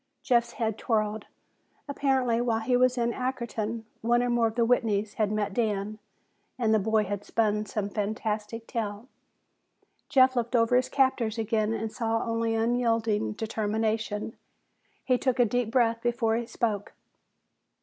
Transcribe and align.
Jeff's 0.23 0.53
head 0.53 0.81
whirled. 0.87 1.27
Apparently, 1.87 2.41
while 2.41 2.61
he 2.61 2.75
was 2.75 2.97
in 2.97 3.13
Ackerton, 3.13 3.83
one 4.01 4.23
or 4.23 4.31
more 4.31 4.47
of 4.47 4.55
the 4.55 4.65
Whitneys 4.65 5.13
had 5.19 5.31
met 5.31 5.53
Dan 5.53 5.99
and 6.57 6.73
the 6.73 6.79
boy 6.79 7.03
had 7.03 7.23
spun 7.23 7.67
some 7.67 7.87
fantastic 7.87 8.65
tale. 8.65 9.07
Jeff 10.09 10.35
looked 10.35 10.55
over 10.55 10.75
his 10.75 10.89
captors 10.89 11.37
again 11.37 11.71
and 11.71 11.91
saw 11.91 12.23
only 12.23 12.55
unyielding 12.55 13.33
determination. 13.33 14.35
He 15.05 15.19
took 15.19 15.37
a 15.37 15.45
deep 15.45 15.69
breath 15.69 16.01
before 16.01 16.35
he 16.35 16.47
spoke. 16.47 16.93